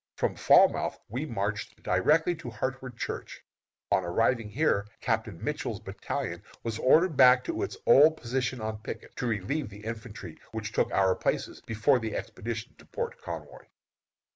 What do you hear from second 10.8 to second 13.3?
our places before the expedition to Port